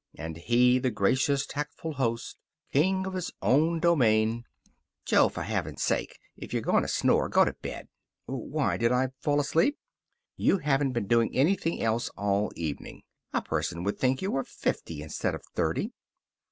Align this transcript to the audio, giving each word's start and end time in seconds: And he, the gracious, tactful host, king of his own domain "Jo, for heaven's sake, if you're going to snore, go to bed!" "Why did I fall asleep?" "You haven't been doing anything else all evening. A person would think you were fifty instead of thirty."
And 0.15 0.35
he, 0.37 0.79
the 0.79 0.89
gracious, 0.89 1.45
tactful 1.45 1.93
host, 1.93 2.39
king 2.73 3.05
of 3.05 3.13
his 3.13 3.31
own 3.39 3.79
domain 3.79 4.45
"Jo, 5.05 5.29
for 5.29 5.43
heaven's 5.43 5.83
sake, 5.83 6.17
if 6.35 6.53
you're 6.53 6.63
going 6.63 6.81
to 6.81 6.87
snore, 6.87 7.29
go 7.29 7.45
to 7.45 7.53
bed!" 7.61 7.87
"Why 8.25 8.77
did 8.77 8.91
I 8.91 9.09
fall 9.19 9.39
asleep?" 9.39 9.77
"You 10.35 10.57
haven't 10.57 10.93
been 10.93 11.05
doing 11.05 11.35
anything 11.35 11.83
else 11.83 12.09
all 12.17 12.51
evening. 12.55 13.03
A 13.31 13.43
person 13.43 13.83
would 13.83 13.99
think 13.99 14.23
you 14.23 14.31
were 14.31 14.43
fifty 14.43 15.03
instead 15.03 15.35
of 15.35 15.43
thirty." 15.53 15.91